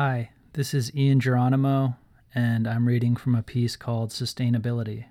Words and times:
Hi, 0.00 0.30
this 0.52 0.74
is 0.74 0.94
Ian 0.94 1.18
Geronimo, 1.18 1.96
and 2.32 2.68
I'm 2.68 2.86
reading 2.86 3.16
from 3.16 3.34
a 3.34 3.42
piece 3.42 3.74
called 3.74 4.10
Sustainability. 4.10 5.06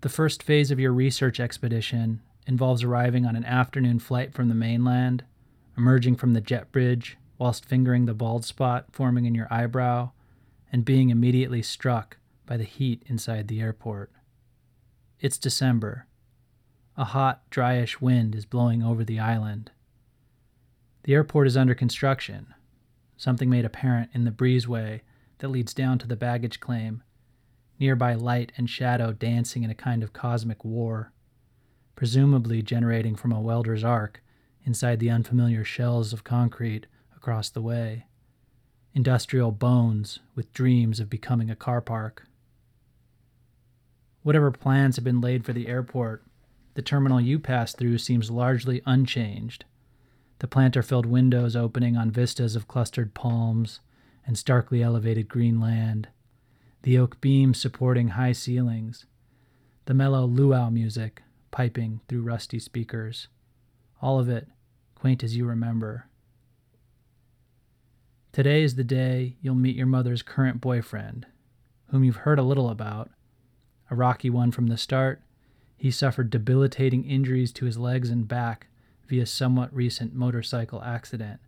The 0.00 0.08
first 0.08 0.42
phase 0.42 0.72
of 0.72 0.80
your 0.80 0.92
research 0.92 1.38
expedition 1.38 2.20
involves 2.48 2.82
arriving 2.82 3.26
on 3.26 3.36
an 3.36 3.44
afternoon 3.44 4.00
flight 4.00 4.34
from 4.34 4.48
the 4.48 4.56
mainland, 4.56 5.22
emerging 5.78 6.16
from 6.16 6.32
the 6.32 6.40
jet 6.40 6.72
bridge 6.72 7.16
whilst 7.38 7.64
fingering 7.64 8.06
the 8.06 8.12
bald 8.12 8.44
spot 8.44 8.86
forming 8.90 9.24
in 9.24 9.36
your 9.36 9.46
eyebrow, 9.48 10.10
and 10.72 10.84
being 10.84 11.10
immediately 11.10 11.62
struck 11.62 12.16
by 12.44 12.56
the 12.56 12.64
heat 12.64 13.04
inside 13.06 13.46
the 13.46 13.60
airport. 13.60 14.10
It's 15.20 15.38
December. 15.38 16.08
A 16.96 17.04
hot, 17.04 17.48
dryish 17.52 18.00
wind 18.00 18.34
is 18.34 18.46
blowing 18.46 18.82
over 18.82 19.04
the 19.04 19.20
island. 19.20 19.70
The 21.04 21.14
airport 21.14 21.46
is 21.46 21.56
under 21.56 21.74
construction, 21.74 22.54
something 23.16 23.48
made 23.48 23.64
apparent 23.64 24.10
in 24.12 24.24
the 24.24 24.30
breezeway 24.30 25.00
that 25.38 25.48
leads 25.48 25.72
down 25.72 25.98
to 25.98 26.06
the 26.06 26.16
baggage 26.16 26.60
claim, 26.60 27.02
nearby 27.78 28.14
light 28.14 28.52
and 28.56 28.68
shadow 28.68 29.12
dancing 29.12 29.62
in 29.62 29.70
a 29.70 29.74
kind 29.74 30.02
of 30.02 30.12
cosmic 30.12 30.62
war, 30.62 31.12
presumably 31.96 32.60
generating 32.60 33.16
from 33.16 33.32
a 33.32 33.40
welder's 33.40 33.82
arc 33.82 34.22
inside 34.64 35.00
the 35.00 35.10
unfamiliar 35.10 35.64
shells 35.64 36.12
of 36.12 36.22
concrete 36.22 36.86
across 37.16 37.48
the 37.48 37.62
way. 37.62 38.06
Industrial 38.92 39.52
bones 39.52 40.18
with 40.34 40.52
dreams 40.52 41.00
of 41.00 41.08
becoming 41.08 41.50
a 41.50 41.56
car 41.56 41.80
park. 41.80 42.26
Whatever 44.22 44.50
plans 44.50 44.96
have 44.96 45.04
been 45.04 45.22
laid 45.22 45.46
for 45.46 45.54
the 45.54 45.68
airport, 45.68 46.24
the 46.74 46.82
terminal 46.82 47.20
you 47.20 47.38
pass 47.38 47.72
through 47.72 47.98
seems 47.98 48.30
largely 48.30 48.82
unchanged 48.84 49.64
the 50.40 50.48
planter 50.48 50.82
filled 50.82 51.06
windows 51.06 51.54
opening 51.54 51.96
on 51.96 52.10
vistas 52.10 52.56
of 52.56 52.66
clustered 52.66 53.14
palms 53.14 53.80
and 54.26 54.36
starkly 54.36 54.82
elevated 54.82 55.28
green 55.28 55.60
land, 55.60 56.08
the 56.82 56.98
oak 56.98 57.20
beams 57.20 57.60
supporting 57.60 58.08
high 58.08 58.32
ceilings, 58.32 59.04
the 59.84 59.94
mellow 59.94 60.24
luau 60.24 60.70
music 60.70 61.22
piping 61.50 62.00
through 62.08 62.22
rusty 62.22 62.58
speakers, 62.58 63.28
all 64.00 64.18
of 64.18 64.30
it 64.30 64.48
quaint 64.94 65.22
as 65.22 65.36
you 65.36 65.44
remember. 65.44 66.06
Today 68.32 68.62
is 68.62 68.76
the 68.76 68.84
day 68.84 69.36
you'll 69.42 69.54
meet 69.54 69.76
your 69.76 69.86
mother's 69.86 70.22
current 70.22 70.60
boyfriend, 70.60 71.26
whom 71.88 72.02
you've 72.02 72.16
heard 72.16 72.38
a 72.38 72.44
little 72.44 72.70
about. 72.70 73.10
A 73.90 73.94
rocky 73.94 74.30
one 74.30 74.52
from 74.52 74.68
the 74.68 74.78
start, 74.78 75.20
he 75.76 75.90
suffered 75.90 76.30
debilitating 76.30 77.04
injuries 77.04 77.52
to 77.52 77.66
his 77.66 77.76
legs 77.76 78.08
and 78.08 78.26
back 78.26 78.68
via 79.10 79.26
somewhat 79.26 79.74
recent 79.74 80.14
motorcycle 80.14 80.80
accident, 80.84 81.40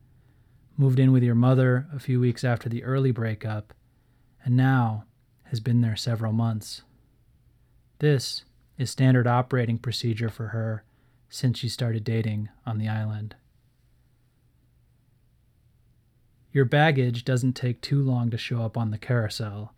moved 0.76 0.98
in 0.98 1.12
with 1.12 1.22
your 1.22 1.36
mother 1.36 1.86
a 1.94 2.00
few 2.00 2.18
weeks 2.18 2.42
after 2.42 2.68
the 2.68 2.82
early 2.82 3.12
breakup, 3.12 3.72
and 4.44 4.56
now 4.56 5.04
has 5.44 5.60
been 5.60 5.80
there 5.80 5.94
several 5.94 6.32
months. 6.32 6.82
This 8.00 8.44
is 8.78 8.90
standard 8.90 9.28
operating 9.28 9.78
procedure 9.78 10.28
for 10.28 10.48
her 10.48 10.82
since 11.28 11.56
she 11.56 11.68
started 11.68 12.02
dating 12.02 12.48
on 12.66 12.78
the 12.78 12.88
island. 12.88 13.36
Your 16.50 16.64
baggage 16.64 17.24
doesn't 17.24 17.52
take 17.52 17.80
too 17.80 18.02
long 18.02 18.28
to 18.30 18.36
show 18.36 18.62
up 18.62 18.76
on 18.76 18.90
the 18.90 18.98
carousel, 18.98 19.72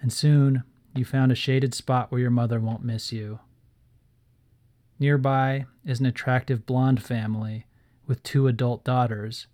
and 0.00 0.12
soon 0.12 0.62
you 0.94 1.04
found 1.04 1.32
a 1.32 1.34
shaded 1.34 1.74
spot 1.74 2.12
where 2.12 2.20
your 2.20 2.30
mother 2.30 2.60
won't 2.60 2.84
miss 2.84 3.12
you. 3.12 3.40
Nearby 5.04 5.66
is 5.84 6.00
an 6.00 6.06
attractive 6.06 6.64
blonde 6.64 7.02
family 7.02 7.66
with 8.06 8.22
two 8.22 8.46
adult 8.48 8.84
daughters, 8.84 9.48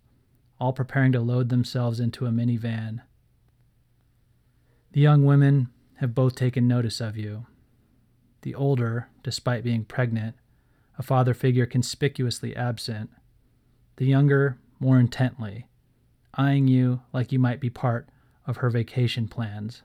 all 0.61 0.73
preparing 0.73 1.11
to 1.11 1.21
load 1.21 1.49
themselves 1.49 1.99
into 1.99 2.25
a 2.25 2.31
minivan. 2.31 3.01
The 4.93 5.01
young 5.01 5.25
women 5.25 5.69
have 5.97 6.15
both 6.15 6.37
taken 6.37 6.69
notice 6.69 7.01
of 7.01 7.17
you. 7.17 7.47
The 8.43 8.55
older, 8.55 9.09
despite 9.25 9.65
being 9.65 9.85
pregnant, 9.85 10.37
a 10.97 11.03
father 11.03 11.35
figure 11.35 11.67
conspicuously 11.67 12.55
absent. 12.55 13.11
The 13.97 14.07
younger, 14.07 14.57
more 14.79 15.01
intently, 15.01 15.67
eyeing 16.33 16.69
you 16.69 17.01
like 17.13 17.33
you 17.33 17.41
might 17.41 17.59
be 17.59 17.71
part 17.71 18.09
of 18.47 18.59
her 18.59 18.71
vacation 18.71 19.27
plans. 19.27 19.83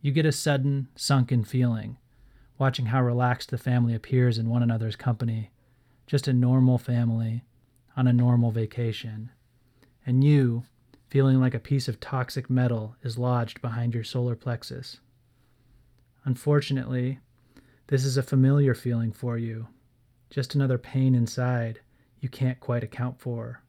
You 0.00 0.12
get 0.12 0.26
a 0.26 0.30
sudden, 0.30 0.90
sunken 0.94 1.42
feeling 1.42 1.98
watching 2.58 2.86
how 2.86 3.02
relaxed 3.02 3.50
the 3.50 3.58
family 3.58 3.94
appears 3.94 4.38
in 4.38 4.48
one 4.48 4.62
another's 4.62 4.96
company, 4.96 5.50
just 6.06 6.28
a 6.28 6.32
normal 6.32 6.78
family 6.78 7.44
on 7.96 8.06
a 8.06 8.12
normal 8.12 8.50
vacation, 8.50 9.30
and 10.04 10.22
you 10.24 10.64
feeling 11.08 11.40
like 11.40 11.54
a 11.54 11.58
piece 11.58 11.88
of 11.88 12.00
toxic 12.00 12.50
metal 12.50 12.96
is 13.02 13.18
lodged 13.18 13.60
behind 13.60 13.94
your 13.94 14.04
solar 14.04 14.34
plexus. 14.34 14.98
Unfortunately, 16.24 17.20
this 17.86 18.04
is 18.04 18.16
a 18.16 18.22
familiar 18.22 18.74
feeling 18.74 19.12
for 19.12 19.38
you, 19.38 19.68
just 20.30 20.54
another 20.54 20.78
pain 20.78 21.14
inside 21.14 21.80
you 22.20 22.28
can't 22.28 22.58
quite 22.58 22.82
account 22.82 23.20
for. 23.20 23.62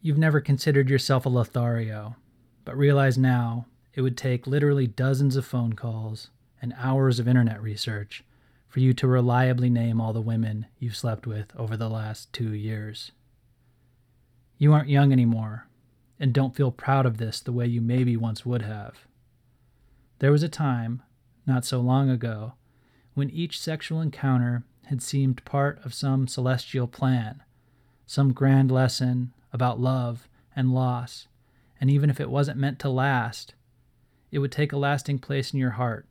You've 0.00 0.18
never 0.18 0.40
considered 0.40 0.90
yourself 0.90 1.26
a 1.26 1.28
Lothario, 1.28 2.16
but 2.64 2.76
realize 2.76 3.16
now 3.16 3.66
it 3.98 4.02
would 4.02 4.16
take 4.16 4.46
literally 4.46 4.86
dozens 4.86 5.34
of 5.34 5.44
phone 5.44 5.72
calls 5.72 6.30
and 6.62 6.72
hours 6.78 7.18
of 7.18 7.26
internet 7.26 7.60
research 7.60 8.22
for 8.68 8.78
you 8.78 8.92
to 8.92 9.08
reliably 9.08 9.68
name 9.68 10.00
all 10.00 10.12
the 10.12 10.20
women 10.20 10.66
you've 10.78 10.96
slept 10.96 11.26
with 11.26 11.50
over 11.56 11.76
the 11.76 11.90
last 11.90 12.32
two 12.32 12.54
years. 12.54 13.10
You 14.56 14.72
aren't 14.72 14.88
young 14.88 15.10
anymore 15.10 15.66
and 16.20 16.32
don't 16.32 16.54
feel 16.54 16.70
proud 16.70 17.06
of 17.06 17.16
this 17.16 17.40
the 17.40 17.50
way 17.50 17.66
you 17.66 17.80
maybe 17.80 18.16
once 18.16 18.46
would 18.46 18.62
have. 18.62 18.98
There 20.20 20.30
was 20.30 20.44
a 20.44 20.48
time, 20.48 21.02
not 21.44 21.64
so 21.64 21.80
long 21.80 22.08
ago, 22.08 22.52
when 23.14 23.30
each 23.30 23.60
sexual 23.60 24.00
encounter 24.00 24.62
had 24.84 25.02
seemed 25.02 25.44
part 25.44 25.84
of 25.84 25.92
some 25.92 26.28
celestial 26.28 26.86
plan, 26.86 27.42
some 28.06 28.32
grand 28.32 28.70
lesson 28.70 29.32
about 29.52 29.80
love 29.80 30.28
and 30.54 30.72
loss, 30.72 31.26
and 31.80 31.90
even 31.90 32.10
if 32.10 32.20
it 32.20 32.30
wasn't 32.30 32.60
meant 32.60 32.78
to 32.78 32.88
last, 32.88 33.54
it 34.30 34.38
would 34.38 34.52
take 34.52 34.72
a 34.72 34.78
lasting 34.78 35.18
place 35.18 35.52
in 35.52 35.58
your 35.58 35.70
heart, 35.72 36.06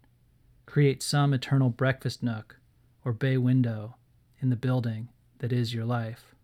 create 0.66 1.04
some 1.04 1.34
eternal 1.34 1.70
breakfast 1.70 2.24
nook 2.24 2.60
or 3.06 3.14
bay 3.14 3.38
window 3.38 3.96
in 4.42 4.50
the 4.50 4.56
building 4.56 5.10
that 5.40 5.54
is 5.54 5.74
your 5.74 5.86
life. 5.86 6.36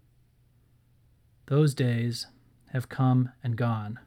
Those 1.47 1.73
days 1.73 2.27
have 2.71 2.89
come 2.89 3.31
and 3.43 3.55
gone. 3.55 3.99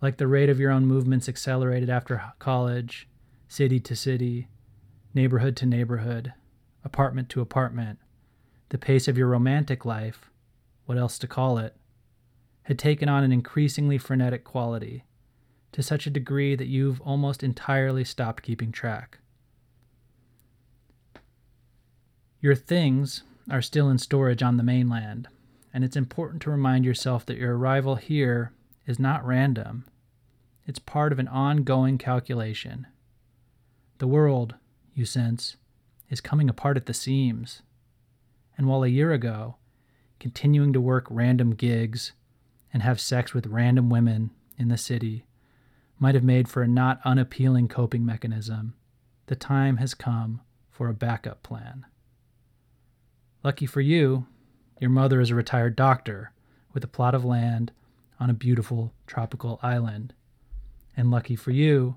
Like 0.00 0.16
the 0.16 0.26
rate 0.26 0.50
of 0.50 0.60
your 0.60 0.70
own 0.70 0.86
movements 0.86 1.28
accelerated 1.28 1.88
after 1.88 2.32
college, 2.38 3.08
city 3.48 3.80
to 3.80 3.96
city, 3.96 4.48
neighborhood 5.14 5.56
to 5.56 5.66
neighborhood, 5.66 6.32
apartment 6.84 7.28
to 7.30 7.40
apartment, 7.40 7.98
the 8.70 8.78
pace 8.78 9.08
of 9.08 9.16
your 9.16 9.28
romantic 9.28 9.84
life, 9.84 10.30
what 10.86 10.98
else 10.98 11.18
to 11.18 11.26
call 11.26 11.58
it, 11.58 11.76
had 12.64 12.78
taken 12.78 13.08
on 13.08 13.22
an 13.22 13.32
increasingly 13.32 13.96
frenetic 13.96 14.42
quality 14.42 15.04
to 15.74 15.82
such 15.82 16.06
a 16.06 16.10
degree 16.10 16.54
that 16.54 16.68
you've 16.68 17.00
almost 17.00 17.42
entirely 17.42 18.04
stopped 18.04 18.44
keeping 18.44 18.70
track. 18.70 19.18
Your 22.40 22.54
things 22.54 23.24
are 23.50 23.60
still 23.60 23.90
in 23.90 23.98
storage 23.98 24.40
on 24.40 24.56
the 24.56 24.62
mainland, 24.62 25.26
and 25.72 25.82
it's 25.82 25.96
important 25.96 26.42
to 26.42 26.50
remind 26.52 26.84
yourself 26.84 27.26
that 27.26 27.38
your 27.38 27.58
arrival 27.58 27.96
here 27.96 28.52
is 28.86 29.00
not 29.00 29.26
random. 29.26 29.84
It's 30.64 30.78
part 30.78 31.10
of 31.10 31.18
an 31.18 31.26
ongoing 31.26 31.98
calculation. 31.98 32.86
The 33.98 34.06
world, 34.06 34.54
you 34.94 35.04
sense, 35.04 35.56
is 36.08 36.20
coming 36.20 36.48
apart 36.48 36.76
at 36.76 36.86
the 36.86 36.94
seams. 36.94 37.62
And 38.56 38.68
while 38.68 38.84
a 38.84 38.88
year 38.88 39.10
ago, 39.10 39.56
continuing 40.20 40.72
to 40.72 40.80
work 40.80 41.08
random 41.10 41.56
gigs 41.56 42.12
and 42.72 42.80
have 42.84 43.00
sex 43.00 43.34
with 43.34 43.48
random 43.48 43.90
women 43.90 44.30
in 44.56 44.68
the 44.68 44.78
city 44.78 45.24
might 45.98 46.14
have 46.14 46.24
made 46.24 46.48
for 46.48 46.62
a 46.62 46.68
not 46.68 47.00
unappealing 47.04 47.68
coping 47.68 48.04
mechanism, 48.04 48.74
the 49.26 49.36
time 49.36 49.78
has 49.78 49.94
come 49.94 50.40
for 50.70 50.88
a 50.88 50.94
backup 50.94 51.42
plan. 51.42 51.86
Lucky 53.42 53.66
for 53.66 53.80
you, 53.80 54.26
your 54.80 54.90
mother 54.90 55.20
is 55.20 55.30
a 55.30 55.34
retired 55.34 55.76
doctor 55.76 56.32
with 56.72 56.82
a 56.84 56.88
plot 56.88 57.14
of 57.14 57.24
land 57.24 57.72
on 58.18 58.28
a 58.28 58.34
beautiful 58.34 58.92
tropical 59.06 59.60
island. 59.62 60.12
And 60.96 61.10
lucky 61.10 61.36
for 61.36 61.50
you, 61.50 61.96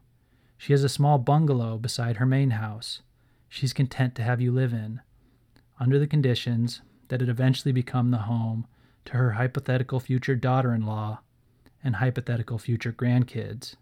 she 0.58 0.74
has 0.74 0.84
a 0.84 0.90
small 0.90 1.18
bungalow 1.18 1.78
beside 1.78 2.18
her 2.18 2.26
main 2.26 2.52
house 2.52 3.02
she's 3.50 3.74
content 3.74 4.16
to 4.16 4.24
have 4.24 4.42
you 4.42 4.52
live 4.52 4.74
in, 4.74 5.02
under 5.80 6.00
the 6.00 6.08
conditions 6.08 6.82
that 7.08 7.22
it 7.22 7.30
eventually 7.30 7.72
become 7.72 8.12
the 8.12 8.20
home 8.20 8.68
to 9.06 9.14
her 9.14 9.34
hypothetical 9.34 10.00
future 10.00 10.36
daughter 10.36 10.74
in 10.74 10.86
law 10.86 11.20
and 11.84 11.98
hypothetical 11.98 12.58
future 12.58 12.92
grandkids. 12.92 13.76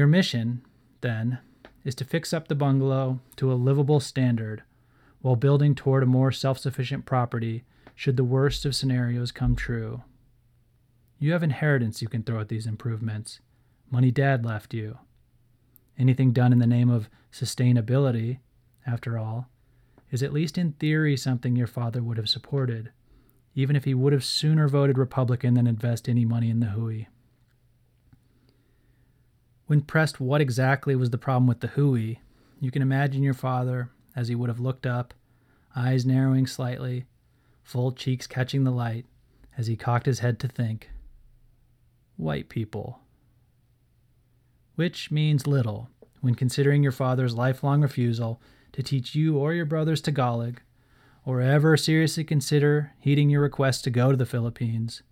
Your 0.00 0.06
mission, 0.06 0.62
then, 1.02 1.40
is 1.84 1.94
to 1.96 2.06
fix 2.06 2.32
up 2.32 2.48
the 2.48 2.54
bungalow 2.54 3.20
to 3.36 3.52
a 3.52 3.60
livable 3.68 4.00
standard 4.00 4.62
while 5.20 5.36
building 5.36 5.74
toward 5.74 6.02
a 6.02 6.06
more 6.06 6.32
self 6.32 6.58
sufficient 6.58 7.04
property 7.04 7.64
should 7.94 8.16
the 8.16 8.24
worst 8.24 8.64
of 8.64 8.74
scenarios 8.74 9.30
come 9.30 9.54
true. 9.54 10.02
You 11.18 11.32
have 11.32 11.42
inheritance 11.42 12.00
you 12.00 12.08
can 12.08 12.22
throw 12.22 12.40
at 12.40 12.48
these 12.48 12.66
improvements, 12.66 13.40
money 13.90 14.10
dad 14.10 14.42
left 14.42 14.72
you. 14.72 14.96
Anything 15.98 16.32
done 16.32 16.54
in 16.54 16.60
the 16.60 16.66
name 16.66 16.88
of 16.88 17.10
sustainability, 17.30 18.38
after 18.86 19.18
all, 19.18 19.50
is 20.10 20.22
at 20.22 20.32
least 20.32 20.56
in 20.56 20.72
theory 20.72 21.14
something 21.14 21.56
your 21.56 21.66
father 21.66 22.02
would 22.02 22.16
have 22.16 22.30
supported, 22.30 22.90
even 23.54 23.76
if 23.76 23.84
he 23.84 23.92
would 23.92 24.14
have 24.14 24.24
sooner 24.24 24.66
voted 24.66 24.96
Republican 24.96 25.52
than 25.52 25.66
invest 25.66 26.08
any 26.08 26.24
money 26.24 26.48
in 26.48 26.60
the 26.60 26.68
Hui. 26.68 27.04
When 29.70 29.82
pressed 29.82 30.18
what 30.18 30.40
exactly 30.40 30.96
was 30.96 31.10
the 31.10 31.16
problem 31.16 31.46
with 31.46 31.60
the 31.60 31.68
Hui, 31.68 32.16
you 32.58 32.72
can 32.72 32.82
imagine 32.82 33.22
your 33.22 33.34
father 33.34 33.92
as 34.16 34.26
he 34.26 34.34
would 34.34 34.48
have 34.48 34.58
looked 34.58 34.84
up, 34.84 35.14
eyes 35.76 36.04
narrowing 36.04 36.48
slightly, 36.48 37.04
full 37.62 37.92
cheeks 37.92 38.26
catching 38.26 38.64
the 38.64 38.72
light, 38.72 39.06
as 39.56 39.68
he 39.68 39.76
cocked 39.76 40.06
his 40.06 40.18
head 40.18 40.40
to 40.40 40.48
think. 40.48 40.90
White 42.16 42.48
people. 42.48 42.98
Which 44.74 45.12
means 45.12 45.46
little 45.46 45.88
when 46.20 46.34
considering 46.34 46.82
your 46.82 46.90
father's 46.90 47.36
lifelong 47.36 47.80
refusal 47.80 48.42
to 48.72 48.82
teach 48.82 49.14
you 49.14 49.38
or 49.38 49.54
your 49.54 49.66
brothers 49.66 50.00
Tagalog, 50.00 50.62
or 51.24 51.40
ever 51.40 51.76
seriously 51.76 52.24
consider 52.24 52.90
heeding 52.98 53.30
your 53.30 53.42
request 53.42 53.84
to 53.84 53.90
go 53.90 54.10
to 54.10 54.16
the 54.16 54.26
Philippines, 54.26 55.04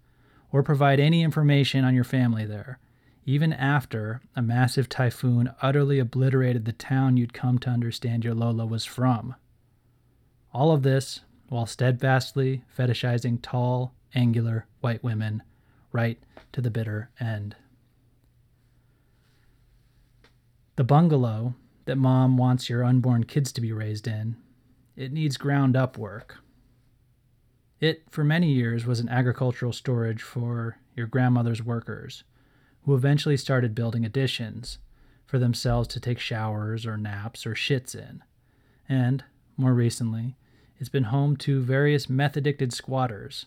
or 0.50 0.64
provide 0.64 0.98
any 0.98 1.22
information 1.22 1.84
on 1.84 1.94
your 1.94 2.02
family 2.02 2.44
there 2.44 2.80
even 3.28 3.52
after 3.52 4.22
a 4.34 4.40
massive 4.40 4.88
typhoon 4.88 5.52
utterly 5.60 5.98
obliterated 5.98 6.64
the 6.64 6.72
town 6.72 7.18
you'd 7.18 7.34
come 7.34 7.58
to 7.58 7.68
understand 7.68 8.24
your 8.24 8.32
Lola 8.32 8.64
was 8.64 8.86
from. 8.86 9.34
All 10.50 10.72
of 10.72 10.82
this 10.82 11.20
while 11.50 11.66
steadfastly 11.66 12.62
fetishizing 12.74 13.38
tall, 13.42 13.92
angular 14.14 14.66
white 14.80 15.04
women 15.04 15.42
right 15.92 16.18
to 16.52 16.62
the 16.62 16.70
bitter 16.70 17.10
end. 17.20 17.54
The 20.76 20.84
bungalow 20.84 21.54
that 21.84 21.96
mom 21.96 22.38
wants 22.38 22.70
your 22.70 22.82
unborn 22.82 23.24
kids 23.24 23.52
to 23.52 23.60
be 23.60 23.72
raised 23.72 24.08
in, 24.08 24.36
it 24.96 25.12
needs 25.12 25.36
ground 25.36 25.76
up 25.76 25.98
work. 25.98 26.38
It, 27.78 28.04
for 28.08 28.24
many 28.24 28.52
years, 28.52 28.86
was 28.86 29.00
an 29.00 29.10
agricultural 29.10 29.74
storage 29.74 30.22
for 30.22 30.78
your 30.96 31.06
grandmother's 31.06 31.62
workers 31.62 32.24
who 32.88 32.94
eventually 32.94 33.36
started 33.36 33.74
building 33.74 34.06
additions 34.06 34.78
for 35.26 35.38
themselves 35.38 35.86
to 35.86 36.00
take 36.00 36.18
showers 36.18 36.86
or 36.86 36.96
naps 36.96 37.44
or 37.44 37.52
shits 37.52 37.94
in. 37.94 38.24
And, 38.88 39.22
more 39.58 39.74
recently, 39.74 40.36
it's 40.78 40.88
been 40.88 41.04
home 41.04 41.36
to 41.36 41.60
various 41.60 42.08
meth 42.08 42.38
addicted 42.38 42.72
squatters. 42.72 43.44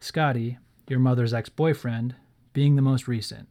Scotty, 0.00 0.58
your 0.86 0.98
mother's 0.98 1.32
ex 1.32 1.48
boyfriend, 1.48 2.14
being 2.52 2.76
the 2.76 2.82
most 2.82 3.08
recent. 3.08 3.48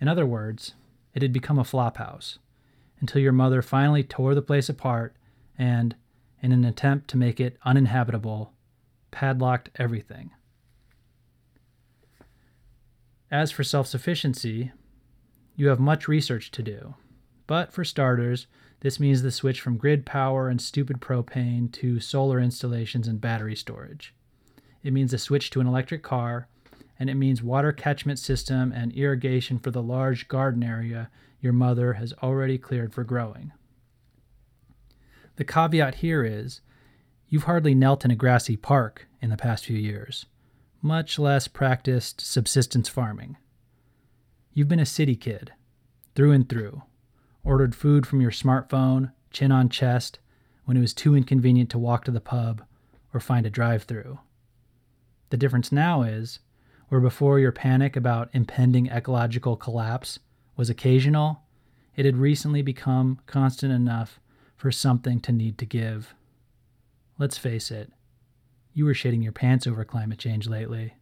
In 0.00 0.06
other 0.06 0.24
words, 0.24 0.74
it 1.12 1.22
had 1.22 1.32
become 1.32 1.58
a 1.58 1.64
flophouse 1.64 2.38
until 3.00 3.22
your 3.22 3.32
mother 3.32 3.60
finally 3.60 4.04
tore 4.04 4.36
the 4.36 4.40
place 4.40 4.68
apart 4.68 5.16
and, 5.58 5.96
in 6.40 6.52
an 6.52 6.64
attempt 6.64 7.08
to 7.08 7.16
make 7.16 7.40
it 7.40 7.58
uninhabitable, 7.64 8.52
padlocked 9.10 9.70
everything. 9.74 10.30
As 13.32 13.50
for 13.50 13.64
self 13.64 13.86
sufficiency, 13.86 14.72
you 15.56 15.68
have 15.68 15.80
much 15.80 16.06
research 16.06 16.50
to 16.50 16.62
do. 16.62 16.96
But 17.46 17.72
for 17.72 17.82
starters, 17.82 18.46
this 18.80 19.00
means 19.00 19.22
the 19.22 19.30
switch 19.30 19.58
from 19.58 19.78
grid 19.78 20.04
power 20.04 20.50
and 20.50 20.60
stupid 20.60 21.00
propane 21.00 21.72
to 21.72 21.98
solar 21.98 22.38
installations 22.38 23.08
and 23.08 23.22
battery 23.22 23.56
storage. 23.56 24.14
It 24.82 24.92
means 24.92 25.14
a 25.14 25.18
switch 25.18 25.48
to 25.50 25.60
an 25.60 25.66
electric 25.66 26.02
car, 26.02 26.46
and 26.98 27.08
it 27.08 27.14
means 27.14 27.42
water 27.42 27.72
catchment 27.72 28.18
system 28.18 28.70
and 28.70 28.92
irrigation 28.92 29.58
for 29.58 29.70
the 29.70 29.82
large 29.82 30.28
garden 30.28 30.62
area 30.62 31.08
your 31.40 31.54
mother 31.54 31.94
has 31.94 32.12
already 32.22 32.58
cleared 32.58 32.92
for 32.92 33.02
growing. 33.02 33.52
The 35.36 35.44
caveat 35.44 35.96
here 35.96 36.22
is 36.22 36.60
you've 37.28 37.44
hardly 37.44 37.74
knelt 37.74 38.04
in 38.04 38.10
a 38.10 38.16
grassy 38.16 38.58
park 38.58 39.08
in 39.22 39.30
the 39.30 39.38
past 39.38 39.64
few 39.64 39.78
years 39.78 40.26
much 40.82 41.16
less 41.16 41.46
practiced 41.46 42.20
subsistence 42.20 42.88
farming. 42.88 43.36
You've 44.52 44.68
been 44.68 44.80
a 44.80 44.86
city 44.86 45.14
kid, 45.14 45.52
through 46.16 46.32
and 46.32 46.48
through, 46.48 46.82
ordered 47.44 47.74
food 47.74 48.04
from 48.04 48.20
your 48.20 48.32
smartphone, 48.32 49.12
chin 49.30 49.52
on 49.52 49.68
chest, 49.68 50.18
when 50.64 50.76
it 50.76 50.80
was 50.80 50.92
too 50.92 51.14
inconvenient 51.14 51.70
to 51.70 51.78
walk 51.78 52.04
to 52.04 52.10
the 52.10 52.20
pub 52.20 52.62
or 53.14 53.20
find 53.20 53.46
a 53.46 53.50
drive 53.50 53.84
through. 53.84 54.18
The 55.30 55.36
difference 55.36 55.70
now 55.70 56.02
is, 56.02 56.40
where 56.88 57.00
before 57.00 57.38
your 57.38 57.52
panic 57.52 57.96
about 57.96 58.28
impending 58.32 58.90
ecological 58.90 59.56
collapse 59.56 60.18
was 60.56 60.68
occasional, 60.68 61.42
it 61.96 62.04
had 62.04 62.16
recently 62.16 62.60
become 62.60 63.20
constant 63.26 63.72
enough 63.72 64.20
for 64.56 64.72
something 64.72 65.20
to 65.20 65.32
need 65.32 65.58
to 65.58 65.66
give. 65.66 66.14
Let's 67.18 67.38
face 67.38 67.70
it, 67.70 67.92
you 68.74 68.84
were 68.84 68.94
shitting 68.94 69.22
your 69.22 69.32
pants 69.32 69.66
over 69.66 69.84
climate 69.84 70.18
change 70.18 70.48
lately. 70.48 70.94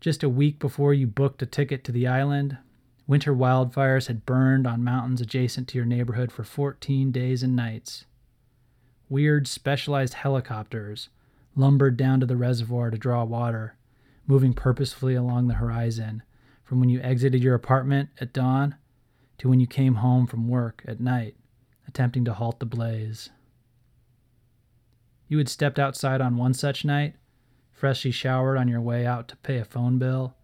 Just 0.00 0.22
a 0.22 0.28
week 0.28 0.58
before 0.58 0.92
you 0.94 1.06
booked 1.06 1.42
a 1.42 1.46
ticket 1.46 1.84
to 1.84 1.92
the 1.92 2.06
island, 2.06 2.58
winter 3.06 3.34
wildfires 3.34 4.08
had 4.08 4.26
burned 4.26 4.66
on 4.66 4.82
mountains 4.82 5.20
adjacent 5.20 5.68
to 5.68 5.78
your 5.78 5.86
neighborhood 5.86 6.32
for 6.32 6.44
14 6.44 7.12
days 7.12 7.42
and 7.42 7.54
nights. 7.54 8.04
Weird, 9.08 9.46
specialized 9.46 10.14
helicopters 10.14 11.08
lumbered 11.54 11.96
down 11.96 12.18
to 12.20 12.26
the 12.26 12.36
reservoir 12.36 12.90
to 12.90 12.98
draw 12.98 13.24
water, 13.24 13.76
moving 14.26 14.54
purposefully 14.54 15.14
along 15.14 15.48
the 15.48 15.54
horizon 15.54 16.22
from 16.64 16.80
when 16.80 16.88
you 16.88 17.00
exited 17.00 17.42
your 17.42 17.54
apartment 17.54 18.08
at 18.20 18.32
dawn 18.32 18.76
to 19.38 19.48
when 19.48 19.60
you 19.60 19.66
came 19.66 19.96
home 19.96 20.26
from 20.26 20.48
work 20.48 20.82
at 20.88 21.00
night, 21.00 21.36
attempting 21.86 22.24
to 22.24 22.32
halt 22.32 22.58
the 22.58 22.66
blaze. 22.66 23.30
You 25.32 25.38
had 25.38 25.48
stepped 25.48 25.78
outside 25.78 26.20
on 26.20 26.36
one 26.36 26.52
such 26.52 26.84
night, 26.84 27.14
freshly 27.70 28.10
showered 28.10 28.58
on 28.58 28.68
your 28.68 28.82
way 28.82 29.06
out 29.06 29.28
to 29.28 29.36
pay 29.38 29.56
a 29.56 29.64
phone 29.64 29.96
bill, 29.96 30.36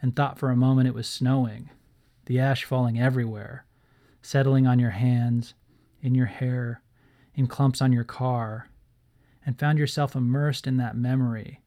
and 0.00 0.14
thought 0.14 0.38
for 0.38 0.52
a 0.52 0.56
moment 0.56 0.86
it 0.86 0.94
was 0.94 1.08
snowing, 1.08 1.70
the 2.26 2.38
ash 2.38 2.62
falling 2.62 2.96
everywhere, 2.96 3.66
settling 4.22 4.64
on 4.64 4.78
your 4.78 4.90
hands, 4.90 5.54
in 6.00 6.14
your 6.14 6.26
hair, 6.26 6.80
in 7.34 7.48
clumps 7.48 7.82
on 7.82 7.92
your 7.92 8.04
car, 8.04 8.68
and 9.44 9.58
found 9.58 9.80
yourself 9.80 10.14
immersed 10.14 10.68
in 10.68 10.76
that 10.76 10.96
memory 10.96 11.60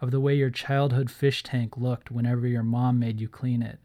of 0.00 0.12
the 0.12 0.20
way 0.20 0.36
your 0.36 0.48
childhood 0.48 1.10
fish 1.10 1.42
tank 1.42 1.76
looked 1.76 2.12
whenever 2.12 2.46
your 2.46 2.62
mom 2.62 3.00
made 3.00 3.20
you 3.20 3.28
clean 3.28 3.62
it, 3.62 3.80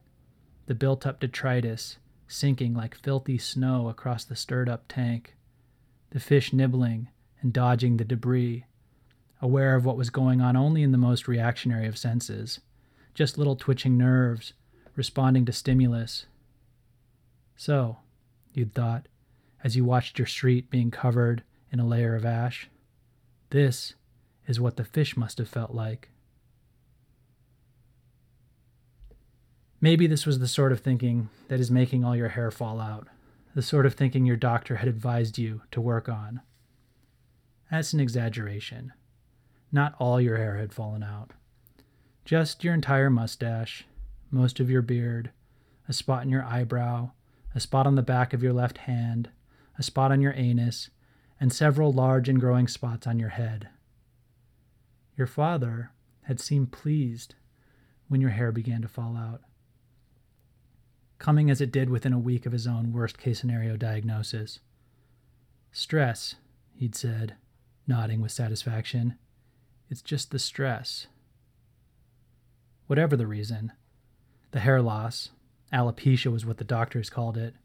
the 0.68 0.76
built 0.76 1.08
up 1.08 1.20
detritus 1.20 1.98
sinking 2.28 2.76
like 2.76 2.94
filthy 2.94 3.40
snow 3.40 3.90
across 3.90 4.24
the 4.24 4.36
stirred 4.36 4.70
up 4.70 4.84
tank, 4.88 5.36
the 6.12 6.20
fish 6.20 6.54
nibbling 6.54 7.10
and 7.42 7.54
dodging 7.54 7.98
the 7.98 8.06
debris, 8.06 8.66
aware 9.42 9.76
of 9.76 9.86
what 9.86 9.98
was 9.98 10.10
going 10.10 10.42
on 10.42 10.56
only 10.56 10.84
in 10.84 10.92
the 10.92 10.98
most 10.98 11.28
reactionary 11.28 11.88
of 11.88 11.98
senses, 11.98 12.60
just 13.14 13.38
little 13.38 13.56
twitching 13.56 13.98
nerves 13.98 14.54
responding 14.96 15.46
to 15.46 15.52
stimulus. 15.52 16.26
So, 17.56 17.98
you'd 18.54 18.74
thought, 18.74 19.08
as 19.64 19.76
you 19.76 19.86
watched 19.86 20.20
your 20.20 20.26
street 20.26 20.70
being 20.70 20.92
covered 20.92 21.44
in 21.72 21.80
a 21.80 21.88
layer 21.88 22.16
of 22.16 22.26
ash, 22.26 22.70
this 23.50 23.94
is 24.48 24.60
what 24.60 24.78
the 24.78 24.84
fish 24.84 25.16
must 25.16 25.38
have 25.38 25.50
felt 25.50 25.72
like. 25.72 26.10
Maybe 29.80 30.08
this 30.08 30.26
was 30.26 30.40
the 30.40 30.48
sort 30.48 30.72
of 30.72 30.80
thinking 30.80 31.30
that 31.50 31.60
is 31.60 31.70
making 31.70 32.04
all 32.04 32.16
your 32.16 32.30
hair 32.30 32.50
fall 32.50 32.80
out, 32.80 33.08
the 33.54 33.62
sort 33.62 33.86
of 33.86 33.94
thinking 33.94 34.26
your 34.26 34.36
doctor 34.36 34.78
had 34.78 34.88
advised 34.88 35.38
you 35.38 35.62
to 35.72 35.80
work 35.80 36.10
on. 36.10 36.42
That's 37.70 37.94
an 37.94 38.00
exaggeration. 38.00 38.94
Not 39.72 39.96
all 40.00 40.22
your 40.22 40.38
hair 40.38 40.58
had 40.58 40.74
fallen 40.74 41.04
out. 41.04 41.32
Just 42.24 42.64
your 42.64 42.74
entire 42.74 43.10
mustache, 43.10 43.86
most 44.32 44.60
of 44.60 44.70
your 44.70 44.82
beard, 44.82 45.32
a 45.88 45.94
spot 45.94 46.24
in 46.24 46.30
your 46.30 46.44
eyebrow, 46.44 47.12
a 47.54 47.60
spot 47.60 47.88
on 47.88 47.96
the 47.96 48.02
back 48.02 48.34
of 48.34 48.44
your 48.44 48.54
left 48.54 48.80
hand, 48.80 49.30
a 49.78 49.84
spot 49.84 50.12
on 50.12 50.22
your 50.22 50.34
anus, 50.36 50.90
and 51.40 51.52
several 51.52 51.92
large 51.92 52.28
and 52.30 52.40
growing 52.40 52.68
spots 52.68 53.06
on 53.06 53.20
your 53.20 53.30
head. 53.30 53.70
Your 55.16 55.28
father 55.28 55.92
had 56.24 56.40
seemed 56.40 56.72
pleased 56.72 57.36
when 58.08 58.22
your 58.22 58.32
hair 58.32 58.52
began 58.52 58.82
to 58.82 58.88
fall 58.88 59.18
out, 59.18 59.42
coming 61.20 61.50
as 61.50 61.62
it 61.62 61.72
did 61.72 61.90
within 61.90 62.14
a 62.14 62.20
week 62.20 62.46
of 62.46 62.52
his 62.54 62.68
own 62.68 62.94
worst 62.94 63.18
case 63.18 63.40
scenario 63.40 63.76
diagnosis. 63.76 64.60
Stress, 65.72 66.36
he'd 66.74 66.96
said 66.96 67.36
nodding 67.88 68.22
with 68.22 68.32
satisfaction. 68.32 69.18
It's 69.90 70.02
just 70.02 70.32
the 70.32 70.40
stress. 70.40 71.08
Whatever 72.88 73.16
the 73.16 73.28
reason, 73.28 73.72
the 74.52 74.60
hair 74.60 74.82
loss, 74.82 75.30
alopecia 75.74 76.32
was 76.32 76.46
what 76.46 76.58
the 76.58 76.64
doctors 76.64 77.10
called 77.10 77.38
it, 77.38 77.56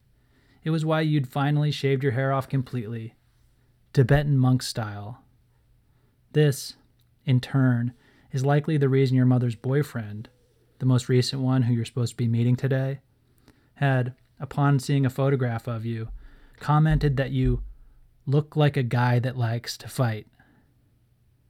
it 0.65 0.71
was 0.71 0.85
why 0.85 1.01
you'd 1.01 1.27
finally 1.27 1.71
shaved 1.71 2.03
your 2.03 2.13
hair 2.13 2.33
off 2.33 2.49
completely, 2.49 3.15
Tibetan 3.93 4.39
monk 4.39 4.63
style. 4.63 5.23
This, 6.33 6.75
in 7.27 7.41
turn, 7.41 7.93
is 8.31 8.45
likely 8.45 8.77
the 8.77 8.89
reason 8.89 9.17
your 9.17 9.27
mother's 9.27 9.57
boyfriend, 9.57 10.29
the 10.79 10.87
most 10.87 11.09
recent 11.09 11.43
one 11.43 11.63
who 11.63 11.75
you're 11.75 11.85
supposed 11.85 12.13
to 12.13 12.17
be 12.17 12.29
meeting 12.29 12.57
today, 12.57 13.01
had, 13.75 14.15
upon 14.41 14.79
seeing 14.79 15.05
a 15.05 15.11
photograph 15.11 15.67
of 15.67 15.85
you, 15.85 16.09
commented 16.61 17.17
that 17.17 17.33
you 17.33 17.63
look 18.27 18.57
like 18.57 18.77
a 18.77 18.83
guy 18.83 19.19
that 19.19 19.37
likes 19.37 19.77
to 19.79 19.89
fight. 19.89 20.27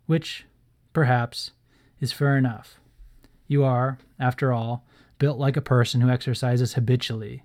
Which, 0.07 0.47
perhaps, 0.93 1.53
is 2.01 2.13
fair 2.13 2.37
enough. 2.37 2.81
You 3.47 3.65
are, 3.65 3.99
after 4.19 4.53
all, 4.53 4.85
built 5.19 5.39
like 5.39 5.57
a 5.57 5.63
person 5.63 6.01
who 6.01 6.11
exercises 6.11 6.75
habitually, 6.75 7.45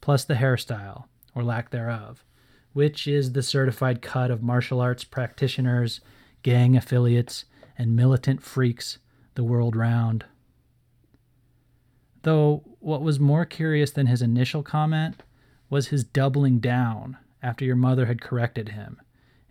plus 0.00 0.24
the 0.24 0.34
hairstyle, 0.34 1.04
or 1.34 1.42
lack 1.42 1.70
thereof, 1.70 2.24
which 2.72 3.06
is 3.06 3.32
the 3.32 3.42
certified 3.42 4.00
cut 4.00 4.30
of 4.30 4.42
martial 4.42 4.80
arts 4.80 5.04
practitioners, 5.04 6.00
gang 6.42 6.76
affiliates, 6.76 7.44
and 7.76 7.96
militant 7.96 8.42
freaks 8.42 8.98
the 9.34 9.44
world 9.44 9.76
round. 9.76 10.24
Though 12.22 12.62
what 12.80 13.02
was 13.02 13.20
more 13.20 13.44
curious 13.44 13.90
than 13.90 14.06
his 14.06 14.22
initial 14.22 14.62
comment 14.62 15.22
was 15.70 15.88
his 15.88 16.04
doubling 16.04 16.58
down 16.58 17.16
after 17.42 17.64
your 17.64 17.76
mother 17.76 18.06
had 18.06 18.20
corrected 18.20 18.70
him, 18.70 19.00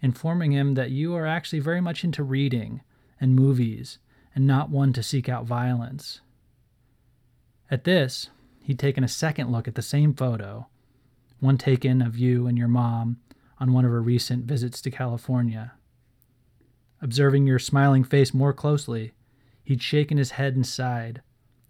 informing 0.01 0.51
him 0.51 0.73
that 0.75 0.91
you 0.91 1.15
are 1.15 1.25
actually 1.25 1.59
very 1.59 1.81
much 1.81 2.03
into 2.03 2.23
reading 2.23 2.81
and 3.19 3.35
movies 3.35 3.99
and 4.35 4.45
not 4.45 4.69
one 4.69 4.93
to 4.93 5.01
seek 5.01 5.27
out 5.27 5.45
violence. 5.45 6.21
At 7.71 7.83
this, 7.83 8.29
he'd 8.61 8.79
taken 8.79 9.03
a 9.03 9.07
second 9.07 9.51
look 9.51 9.67
at 9.67 9.75
the 9.75 9.81
same 9.81 10.13
photo, 10.13 10.67
one 11.39 11.57
taken 11.57 12.01
of 12.01 12.17
you 12.17 12.47
and 12.47 12.57
your 12.57 12.67
mom 12.67 13.17
on 13.59 13.73
one 13.73 13.85
of 13.85 13.91
her 13.91 14.01
recent 14.01 14.45
visits 14.45 14.81
to 14.81 14.91
California. 14.91 15.73
Observing 17.01 17.47
your 17.47 17.59
smiling 17.59 18.03
face 18.03 18.33
more 18.33 18.53
closely, 18.53 19.13
he'd 19.63 19.81
shaken 19.81 20.17
his 20.17 20.31
head 20.31 20.55
and 20.55 20.65
sighed, 20.65 21.21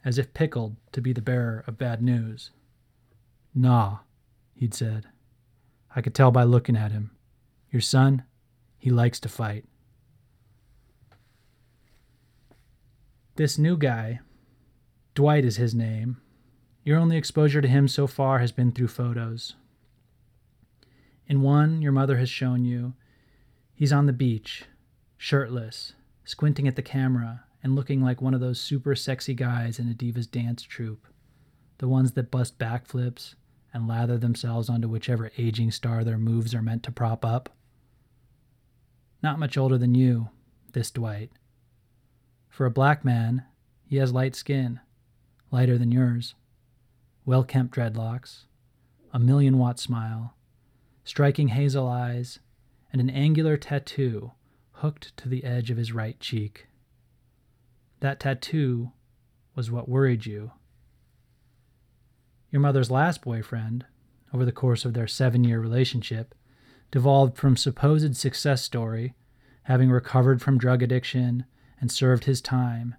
as 0.05 0.17
if 0.17 0.33
pickled 0.33 0.75
to 0.91 1.01
be 1.01 1.13
the 1.13 1.21
bearer 1.21 1.63
of 1.67 1.77
bad 1.77 2.01
news. 2.01 2.51
Nah, 3.53 3.99
he'd 4.53 4.73
said. 4.73 5.07
I 5.95 6.01
could 6.01 6.13
tell 6.13 6.31
by 6.31 6.43
looking 6.43 6.75
at 6.75 6.91
him. 6.91 7.11
Your 7.71 7.81
son, 7.81 8.23
he 8.77 8.89
likes 8.89 9.19
to 9.21 9.29
fight. 9.29 9.65
This 13.35 13.57
new 13.57 13.77
guy, 13.77 14.19
Dwight 15.13 15.45
is 15.45 15.57
his 15.57 15.75
name. 15.75 16.21
Your 16.83 16.97
only 16.97 17.17
exposure 17.17 17.61
to 17.61 17.67
him 17.67 17.87
so 17.87 18.07
far 18.07 18.39
has 18.39 18.51
been 18.51 18.71
through 18.71 18.87
photos. 18.87 19.55
In 21.27 21.41
one, 21.41 21.81
your 21.81 21.91
mother 21.91 22.17
has 22.17 22.29
shown 22.29 22.63
you, 22.63 22.93
he's 23.73 23.91
on 23.91 24.05
the 24.05 24.13
beach, 24.13 24.65
shirtless, 25.17 25.93
squinting 26.23 26.67
at 26.67 26.75
the 26.75 26.81
camera, 26.81 27.43
and 27.61 27.75
looking 27.75 28.01
like 28.01 28.21
one 28.21 28.33
of 28.33 28.39
those 28.39 28.59
super 28.61 28.95
sexy 28.95 29.33
guys 29.33 29.79
in 29.79 29.89
a 29.89 29.93
Divas 29.93 30.29
dance 30.29 30.63
troupe. 30.63 31.05
The 31.79 31.87
ones 31.87 32.13
that 32.13 32.31
bust 32.31 32.57
backflips 32.57 33.35
and 33.77 33.87
lather 33.87 34.17
themselves 34.17 34.69
onto 34.69 34.89
whichever 34.89 35.31
aging 35.37 35.69
star 35.69 36.03
their 36.03 36.17
moves 36.17 36.55
are 36.55 36.63
meant 36.63 36.81
to 36.81 36.91
prop 36.91 37.23
up. 37.23 37.55
Not 39.21 39.37
much 39.37 39.55
older 39.55 39.77
than 39.77 39.93
you, 39.93 40.29
this 40.73 40.89
Dwight. 40.89 41.31
For 42.49 42.65
a 42.65 42.71
black 42.71 43.05
man, 43.05 43.45
he 43.85 43.97
has 43.97 44.11
light 44.11 44.35
skin, 44.35 44.79
lighter 45.51 45.77
than 45.77 45.91
yours, 45.91 46.33
well 47.23 47.43
kempt 47.43 47.75
dreadlocks, 47.75 48.45
a 49.13 49.19
million 49.19 49.59
watt 49.59 49.79
smile, 49.79 50.35
striking 51.03 51.49
hazel 51.49 51.87
eyes, 51.87 52.39
and 52.91 52.99
an 52.99 53.11
angular 53.11 53.57
tattoo 53.57 54.31
hooked 54.71 55.15
to 55.17 55.29
the 55.29 55.43
edge 55.43 55.69
of 55.69 55.77
his 55.77 55.93
right 55.93 56.19
cheek. 56.19 56.67
That 57.99 58.19
tattoo 58.19 58.91
was 59.53 59.69
what 59.69 59.87
worried 59.87 60.25
you. 60.25 60.51
Your 62.57 62.63
mother's 62.63 62.89
last 62.89 63.21
boyfriend, 63.21 63.85
over 64.33 64.43
the 64.43 64.51
course 64.51 64.83
of 64.83 64.95
their 64.95 65.05
seven 65.05 65.43
year 65.43 65.59
relationship, 65.59 66.33
devolved 66.89 67.37
from 67.37 67.55
supposed 67.55 68.15
success 68.17 68.63
story, 68.63 69.13
having 69.65 69.91
recovered 69.91 70.41
from 70.41 70.57
drug 70.57 70.81
addiction 70.81 71.45
and 71.79 71.91
served 71.91 72.23
his 72.23 72.41
time, 72.41 72.95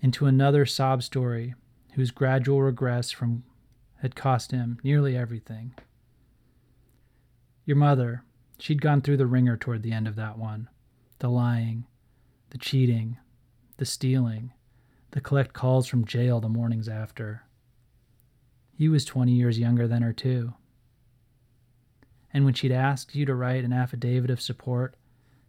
into 0.00 0.24
another 0.24 0.64
sob 0.64 1.02
story 1.02 1.54
whose 1.92 2.10
gradual 2.10 2.62
regress 2.62 3.10
from 3.10 3.44
had 3.96 4.16
cost 4.16 4.50
him 4.50 4.78
nearly 4.82 5.14
everything. 5.14 5.74
Your 7.66 7.76
mother, 7.76 8.22
she'd 8.58 8.80
gone 8.80 9.02
through 9.02 9.18
the 9.18 9.26
wringer 9.26 9.58
toward 9.58 9.82
the 9.82 9.92
end 9.92 10.08
of 10.08 10.16
that 10.16 10.38
one 10.38 10.70
the 11.18 11.28
lying, 11.28 11.84
the 12.48 12.56
cheating, 12.56 13.18
the 13.76 13.84
stealing, 13.84 14.54
the 15.10 15.20
collect 15.20 15.52
calls 15.52 15.86
from 15.86 16.06
jail 16.06 16.40
the 16.40 16.48
mornings 16.48 16.88
after. 16.88 17.42
He 18.76 18.90
was 18.90 19.06
20 19.06 19.32
years 19.32 19.58
younger 19.58 19.88
than 19.88 20.02
her, 20.02 20.12
too. 20.12 20.52
And 22.32 22.44
when 22.44 22.52
she'd 22.52 22.72
asked 22.72 23.14
you 23.14 23.24
to 23.24 23.34
write 23.34 23.64
an 23.64 23.72
affidavit 23.72 24.30
of 24.30 24.42
support, 24.42 24.96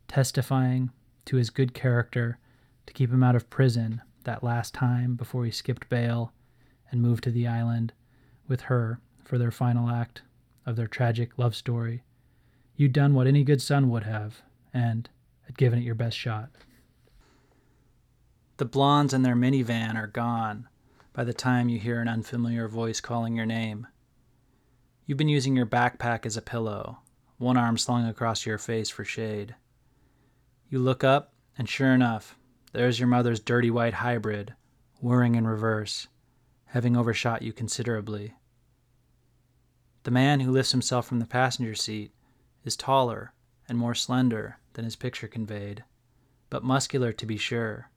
testifying 0.07 0.91
to 1.25 1.35
his 1.35 1.49
good 1.49 1.73
character 1.73 2.39
to 2.85 2.93
keep 2.93 3.11
him 3.11 3.23
out 3.23 3.35
of 3.35 3.49
prison 3.49 4.01
that 4.23 4.43
last 4.43 4.73
time 4.73 5.15
before 5.15 5.43
he 5.43 5.51
skipped 5.51 5.89
bail 5.89 6.31
and 6.89 7.01
moved 7.01 7.25
to 7.25 7.31
the 7.31 7.45
island 7.45 7.91
with 8.47 8.61
her 8.61 9.01
for 9.25 9.37
their 9.37 9.51
final 9.51 9.89
act 9.89 10.21
of 10.65 10.77
their 10.77 10.87
tragic 10.87 11.37
love 11.37 11.53
story, 11.53 12.03
you'd 12.77 12.93
done 12.93 13.13
what 13.13 13.27
any 13.27 13.43
good 13.43 13.61
son 13.61 13.89
would 13.89 14.03
have 14.03 14.41
and 14.73 15.09
had 15.45 15.57
given 15.57 15.79
it 15.79 15.85
your 15.85 15.95
best 15.95 16.17
shot. 16.17 16.49
The 18.55 18.65
blondes 18.65 19.13
in 19.13 19.23
their 19.23 19.35
minivan 19.35 19.95
are 19.95 20.07
gone 20.07 20.69
by 21.17 21.23
the 21.23 21.33
time 21.33 21.67
you 21.67 21.79
hear 21.79 21.99
an 21.99 22.07
unfamiliar 22.07 22.67
voice 22.67 23.01
calling 23.01 23.35
your 23.35 23.45
name. 23.47 23.87
You've 25.07 25.17
been 25.17 25.27
using 25.27 25.55
your 25.55 25.65
backpack 25.65 26.27
as 26.27 26.37
a 26.37 26.43
pillow, 26.43 26.99
one 27.39 27.57
arm 27.57 27.79
slung 27.79 28.07
across 28.07 28.45
your 28.45 28.59
face 28.59 28.91
for 28.91 29.03
shade. 29.03 29.55
You 30.69 30.77
look 30.77 31.03
up, 31.03 31.33
and 31.57 31.67
sure 31.67 31.91
enough, 31.91 32.37
there's 32.71 32.99
your 32.99 33.07
mother's 33.07 33.39
dirty 33.39 33.71
white 33.71 33.95
hybrid, 33.95 34.53
whirring 34.99 35.33
in 35.33 35.47
reverse, 35.47 36.07
having 36.65 36.95
overshot 36.95 37.41
you 37.41 37.51
considerably. 37.51 38.35
The 40.03 40.11
man 40.11 40.41
who 40.41 40.51
lifts 40.51 40.71
himself 40.71 41.07
from 41.07 41.17
the 41.17 41.25
passenger 41.25 41.73
seat 41.73 42.11
is 42.63 42.77
taller 42.77 43.33
and 43.67 43.79
more 43.79 43.95
slender 43.95 44.59
than 44.73 44.85
his 44.85 44.95
picture 44.95 45.27
conveyed, 45.27 45.83
but 46.51 46.63
muscular 46.63 47.11
to 47.11 47.25
be 47.25 47.37
sure. 47.37 47.89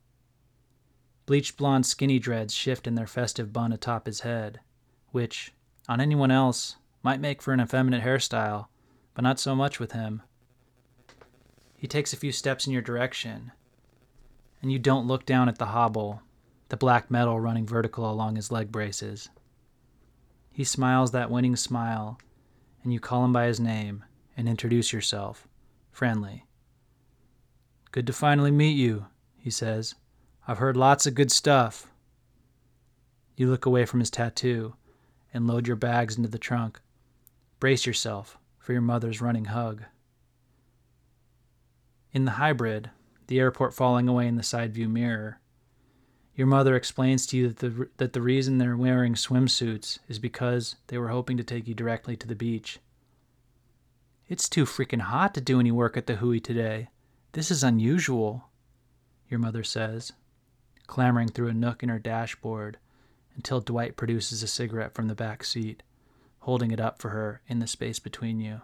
Bleached 1.31 1.57
blonde 1.57 1.87
skinny 1.87 2.19
dreads 2.19 2.53
shift 2.53 2.89
in 2.89 2.97
their 2.97 3.07
festive 3.07 3.53
bun 3.53 3.73
atop 3.73 4.07
his 4.07 4.23
head, 4.23 4.59
which, 5.13 5.55
on 5.89 6.01
anyone 6.01 6.33
else, 6.33 6.75
might 7.05 7.21
make 7.21 7.41
for 7.41 7.53
an 7.53 7.61
effeminate 7.61 8.03
hairstyle, 8.03 8.67
but 9.15 9.23
not 9.23 9.39
so 9.39 9.55
much 9.55 9.79
with 9.79 9.93
him. 9.93 10.23
He 11.77 11.87
takes 11.87 12.13
a 12.13 12.17
few 12.17 12.33
steps 12.33 12.67
in 12.67 12.73
your 12.73 12.83
direction, 12.83 13.53
and 14.61 14.73
you 14.73 14.81
don't 14.81 15.07
look 15.07 15.25
down 15.25 15.49
at 15.49 15.59
the 15.59 15.67
hobble, 15.67 16.21
the 16.69 16.77
black 16.77 17.13
metal 17.13 17.39
running 17.39 17.65
vertical 17.65 18.11
along 18.11 18.35
his 18.35 18.51
leg 18.51 18.73
braces. 18.73 19.29
He 20.51 20.65
smiles 20.65 21.13
that 21.13 21.31
winning 21.31 21.55
smile, 21.55 22.19
and 22.83 22.93
you 22.93 22.99
call 22.99 23.25
him 23.25 23.33
by 23.33 23.47
his 23.47 23.61
name 23.61 24.05
and 24.37 24.49
introduce 24.49 24.93
yourself, 24.93 25.47
friendly. 25.93 26.47
Good 27.93 28.09
to 28.09 28.13
finally 28.13 28.51
meet 28.51 28.77
you, 28.77 29.07
he 29.39 29.51
says. 29.51 29.95
I've 30.50 30.59
heard 30.59 30.76
lots 30.76 31.07
of 31.07 31.14
good 31.14 31.30
stuff. 31.30 31.87
You 33.37 33.49
look 33.49 33.66
away 33.66 33.85
from 33.85 34.00
his 34.00 34.11
tattoo 34.11 34.75
and 35.33 35.47
load 35.47 35.69
your 35.69 35.76
bags 35.76 36.16
into 36.16 36.28
the 36.28 36.40
trunk. 36.40 36.80
Brace 37.61 37.87
yourself 37.87 38.37
for 38.59 38.73
your 38.73 38.83
mother's 38.83 39.21
running 39.21 39.45
hug. 39.45 39.85
In 42.12 42.25
the 42.25 42.33
hybrid, 42.33 42.90
the 43.28 43.38
airport 43.38 43.75
falling 43.75 44.09
away 44.09 44.26
in 44.26 44.35
the 44.35 44.42
side 44.42 44.75
view 44.75 44.88
mirror, 44.88 45.38
your 46.35 46.49
mother 46.49 46.75
explains 46.75 47.28
to 47.28 47.37
you 47.37 47.47
that 47.47 47.59
the, 47.59 47.88
that 47.99 48.12
the 48.12 48.21
reason 48.21 48.59
they're 48.59 48.76
wearing 48.76 49.14
swimsuits 49.14 50.00
is 50.09 50.19
because 50.19 50.75
they 50.88 50.99
were 50.99 51.11
hoping 51.11 51.37
to 51.37 51.45
take 51.45 51.69
you 51.69 51.75
directly 51.75 52.16
to 52.16 52.26
the 52.26 52.35
beach. 52.35 52.80
It's 54.28 54.49
too 54.49 54.64
freaking 54.64 55.02
hot 55.02 55.33
to 55.35 55.40
do 55.40 55.61
any 55.61 55.71
work 55.71 55.97
at 55.97 56.09
the 56.09 56.16
Hui 56.16 56.40
today. 56.40 56.88
This 57.35 57.52
is 57.52 57.62
unusual, 57.62 58.49
your 59.28 59.38
mother 59.38 59.62
says, 59.62 60.12
clambering 60.90 61.28
through 61.28 61.47
a 61.47 61.54
nook 61.54 61.85
in 61.85 61.88
her 61.88 62.00
dashboard 62.00 62.76
until 63.37 63.61
Dwight 63.61 63.97
produces 63.97 64.42
a 64.42 64.49
cigarette 64.49 64.92
from 64.92 65.06
the 65.06 65.14
back 65.14 65.44
seat, 65.44 65.85
holding 66.40 66.73
it 66.73 66.80
up 66.80 67.00
for 67.00 67.11
her 67.11 67.40
in 67.47 67.61
the 67.61 67.66
space 67.68 68.00
between 68.00 68.40
you. 68.40 68.62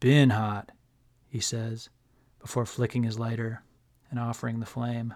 Been 0.00 0.30
hot, 0.30 0.72
he 1.28 1.38
says, 1.38 1.88
before 2.40 2.66
flicking 2.66 3.04
his 3.04 3.16
lighter 3.16 3.62
and 4.10 4.18
offering 4.18 4.58
the 4.58 4.66
flame. 4.66 5.14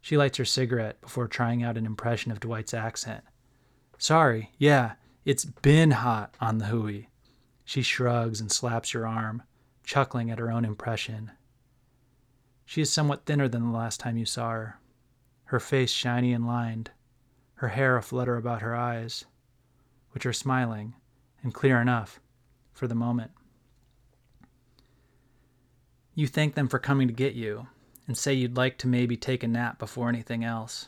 She 0.00 0.16
lights 0.16 0.38
her 0.38 0.44
cigarette 0.44 1.00
before 1.00 1.26
trying 1.26 1.64
out 1.64 1.76
an 1.76 1.84
impression 1.84 2.30
of 2.30 2.38
Dwight's 2.38 2.72
accent. 2.72 3.24
Sorry, 3.98 4.52
yeah, 4.58 4.92
It's 5.24 5.44
been 5.44 5.90
hot 5.90 6.36
on 6.40 6.58
the 6.58 6.66
hooey. 6.66 7.08
She 7.64 7.82
shrugs 7.82 8.40
and 8.40 8.50
slaps 8.50 8.94
your 8.94 9.08
arm, 9.08 9.42
chuckling 9.82 10.30
at 10.30 10.38
her 10.38 10.52
own 10.52 10.64
impression. 10.64 11.32
She 12.72 12.80
is 12.80 12.90
somewhat 12.90 13.26
thinner 13.26 13.48
than 13.48 13.70
the 13.70 13.76
last 13.76 14.00
time 14.00 14.16
you 14.16 14.24
saw 14.24 14.48
her, 14.48 14.78
her 15.44 15.60
face 15.60 15.90
shiny 15.90 16.32
and 16.32 16.46
lined, 16.46 16.90
her 17.56 17.68
hair 17.68 17.98
a 17.98 18.02
flutter 18.02 18.38
about 18.38 18.62
her 18.62 18.74
eyes, 18.74 19.26
which 20.12 20.24
are 20.24 20.32
smiling 20.32 20.94
and 21.42 21.52
clear 21.52 21.82
enough 21.82 22.18
for 22.72 22.86
the 22.86 22.94
moment. 22.94 23.32
You 26.14 26.26
thank 26.26 26.54
them 26.54 26.66
for 26.66 26.78
coming 26.78 27.08
to 27.08 27.12
get 27.12 27.34
you 27.34 27.66
and 28.06 28.16
say 28.16 28.32
you'd 28.32 28.56
like 28.56 28.78
to 28.78 28.88
maybe 28.88 29.18
take 29.18 29.42
a 29.42 29.48
nap 29.48 29.78
before 29.78 30.08
anything 30.08 30.42
else. 30.42 30.86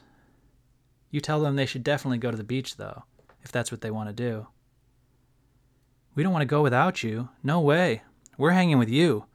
You 1.11 1.21
tell 1.21 1.43
them 1.43 1.55
they 1.55 1.67
should 1.67 1.85
definitely 1.85 2.17
go 2.17 2.31
to 2.31 2.37
the 2.39 2.45
beach, 2.45 2.79
though, 2.79 3.03
if 3.43 3.53
that's 3.53 3.71
what 3.71 3.83
they 3.83 3.91
want 3.91 4.09
to 4.09 4.15
do. 4.15 4.47
We 6.15 6.23
don't 6.23 6.33
want 6.33 6.41
to 6.41 6.47
go 6.47 6.63
without 6.63 7.03
you. 7.03 7.29
No 7.43 7.61
way. 7.61 8.05
We're 8.39 8.53
hanging 8.53 8.79
with 8.79 8.89
you. 8.89 9.27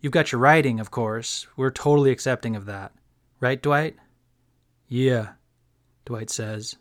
You've 0.00 0.12
got 0.12 0.32
your 0.32 0.40
writing, 0.40 0.80
of 0.80 0.90
course. 0.90 1.46
We're 1.56 1.70
totally 1.70 2.10
accepting 2.10 2.56
of 2.56 2.66
that. 2.66 2.92
Right, 3.38 3.60
Dwight? 3.60 3.96
Yeah, 4.88 5.32
Dwight 6.04 6.30
says, 6.30 6.76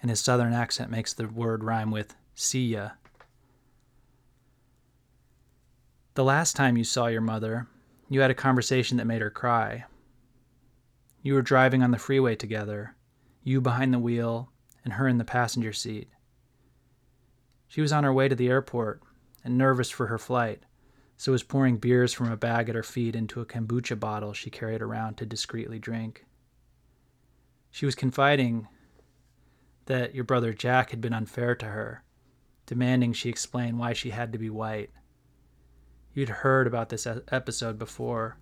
and 0.00 0.10
his 0.10 0.20
southern 0.20 0.52
accent 0.52 0.90
makes 0.90 1.12
the 1.12 1.28
word 1.28 1.64
rhyme 1.64 1.90
with 1.90 2.14
see 2.34 2.68
ya. 2.68 2.90
The 6.14 6.24
last 6.24 6.56
time 6.56 6.76
you 6.76 6.84
saw 6.84 7.06
your 7.06 7.20
mother, 7.20 7.66
you 8.08 8.20
had 8.20 8.30
a 8.30 8.34
conversation 8.34 8.96
that 8.96 9.06
made 9.06 9.20
her 9.20 9.30
cry. 9.30 9.84
You 11.22 11.34
were 11.34 11.42
driving 11.42 11.82
on 11.82 11.90
the 11.90 11.98
freeway 11.98 12.34
together, 12.34 12.96
you 13.44 13.60
behind 13.60 13.92
the 13.92 13.98
wheel, 13.98 14.50
and 14.84 14.94
her 14.94 15.06
in 15.06 15.18
the 15.18 15.24
passenger 15.24 15.72
seat. 15.72 16.08
She 17.68 17.80
was 17.80 17.92
on 17.92 18.04
her 18.04 18.12
way 18.12 18.28
to 18.28 18.34
the 18.34 18.48
airport 18.48 19.02
and 19.44 19.58
nervous 19.58 19.90
for 19.90 20.06
her 20.06 20.18
flight, 20.18 20.62
so 21.20 21.32
was 21.32 21.42
pouring 21.42 21.76
beers 21.76 22.14
from 22.14 22.32
a 22.32 22.36
bag 22.36 22.70
at 22.70 22.74
her 22.74 22.82
feet 22.82 23.14
into 23.14 23.42
a 23.42 23.44
kombucha 23.44 24.00
bottle 24.00 24.32
she 24.32 24.48
carried 24.48 24.80
around 24.80 25.18
to 25.18 25.26
discreetly 25.26 25.78
drink. 25.78 26.24
She 27.70 27.84
was 27.84 27.94
confiding 27.94 28.68
that 29.84 30.14
your 30.14 30.24
brother 30.24 30.54
Jack 30.54 30.92
had 30.92 31.02
been 31.02 31.12
unfair 31.12 31.54
to 31.56 31.66
her, 31.66 32.04
demanding 32.64 33.12
she 33.12 33.28
explain 33.28 33.76
why 33.76 33.92
she 33.92 34.08
had 34.08 34.32
to 34.32 34.38
be 34.38 34.48
white. 34.48 34.88
You'd 36.14 36.30
heard 36.30 36.66
about 36.66 36.88
this 36.88 37.06
episode 37.06 37.78
before. 37.78 38.38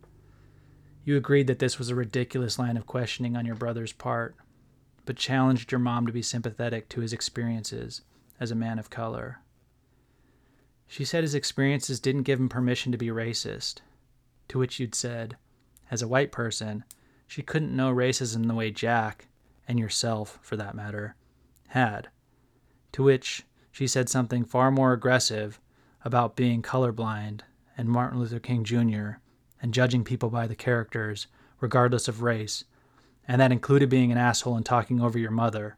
You 1.05 1.17
agreed 1.17 1.49
that 1.49 1.59
this 1.59 1.81
was 1.81 1.91
a 1.91 1.97
ridiculous 1.97 2.61
line 2.61 2.77
of 2.77 2.87
questioning 2.87 3.37
on 3.37 3.45
your 3.45 3.57
brother's 3.57 3.93
part 3.93 4.37
but 5.05 5.17
challenged 5.17 5.73
your 5.73 5.81
mom 5.81 6.07
to 6.07 6.13
be 6.13 6.23
sympathetic 6.23 6.89
to 6.91 7.01
his 7.01 7.13
experiences 7.13 8.03
as 8.39 8.53
a 8.53 8.55
man 8.55 8.79
of 8.79 8.89
color. 8.89 9.41
She 10.91 11.05
said 11.05 11.23
his 11.23 11.35
experiences 11.35 12.01
didn't 12.01 12.23
give 12.23 12.41
him 12.41 12.49
permission 12.49 12.93
to 12.93 12.99
be 12.99 13.09
racist, 13.09 13.83
to 14.49 14.59
which 14.59 14.81
you'd 14.81 14.95
said, 14.95 15.37
as 15.91 16.01
a 16.01 16.09
white 16.09 16.33
person, 16.33 16.83
she 17.27 17.43
couldn't 17.43 17.77
know 17.77 17.95
racism 17.95 18.47
the 18.47 18.55
way 18.55 18.71
Jack, 18.71 19.29
and 19.69 19.79
yourself 19.79 20.39
for 20.41 20.57
that 20.57 20.75
matter, 20.75 21.15
had. 21.69 22.09
To 22.93 23.03
which 23.03 23.45
she 23.71 23.87
said 23.87 24.09
something 24.09 24.45
far 24.45 24.71
more 24.71 24.95
aggressive 24.95 25.61
about 26.07 26.37
being 26.37 26.63
colorblind 26.63 27.43
and 27.77 27.89
Martin 27.89 28.19
Luther 28.19 28.41
King 28.41 28.65
Jr. 28.65 29.21
and 29.61 29.75
judging 29.75 30.05
people 30.05 30.31
by 30.31 30.47
the 30.47 30.57
characters, 30.57 31.27
regardless 31.61 32.09
of 32.09 32.23
race, 32.23 32.65
and 33.29 33.39
that 33.43 33.53
included 33.53 33.91
being 33.91 34.11
an 34.11 34.17
asshole 34.17 34.57
and 34.57 34.65
talking 34.65 35.03
over 35.03 35.19
your 35.19 35.31
mother. 35.31 35.77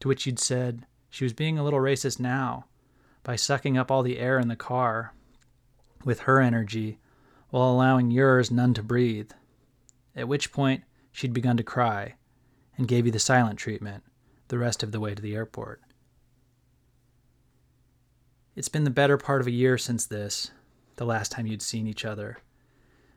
To 0.00 0.08
which 0.08 0.24
you'd 0.24 0.38
said 0.38 0.86
she 1.10 1.24
was 1.24 1.32
being 1.32 1.58
a 1.58 1.64
little 1.64 1.80
racist 1.80 2.20
now 2.20 2.66
by 3.24 3.34
sucking 3.34 3.76
up 3.76 3.90
all 3.90 4.04
the 4.04 4.18
air 4.18 4.38
in 4.38 4.46
the 4.46 4.54
car 4.54 5.12
with 6.04 6.20
her 6.20 6.40
energy 6.40 6.98
while 7.50 7.72
allowing 7.72 8.12
yours 8.12 8.50
none 8.50 8.74
to 8.74 8.82
breathe. 8.82 9.32
At 10.14 10.28
which 10.28 10.52
point 10.52 10.84
she'd 11.10 11.32
begun 11.32 11.56
to 11.56 11.64
cry 11.64 12.14
and 12.78 12.86
gave 12.86 13.06
you 13.06 13.12
the 13.12 13.18
silent 13.18 13.58
treatment 13.58 14.04
the 14.46 14.58
rest 14.58 14.84
of 14.84 14.92
the 14.92 15.00
way 15.00 15.14
to 15.14 15.22
the 15.22 15.34
airport. 15.34 15.80
It's 18.54 18.68
been 18.68 18.84
the 18.84 18.90
better 18.90 19.16
part 19.16 19.40
of 19.40 19.48
a 19.48 19.52
year 19.52 19.76
since 19.76 20.06
this, 20.06 20.52
the 20.94 21.04
last 21.04 21.32
time 21.32 21.48
you'd 21.48 21.62
seen 21.62 21.88
each 21.88 22.04
other 22.04 22.38